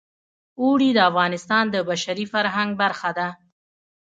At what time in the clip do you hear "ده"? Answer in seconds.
3.17-3.27